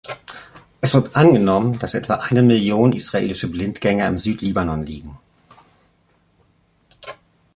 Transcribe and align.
Es 0.81 0.95
wird 0.95 1.15
angenommen, 1.15 1.77
dass 1.77 1.93
etwa 1.93 2.15
eine 2.15 2.41
Million 2.41 2.91
israelische 2.91 3.47
Blindgänger 3.47 4.07
im 4.07 4.17
Südlibanon 4.17 4.83
liegen. 4.83 5.19